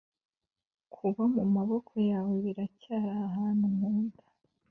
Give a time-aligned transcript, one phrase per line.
[0.93, 4.23] kuba mumaboko yawe biracyari ahantu nkunda.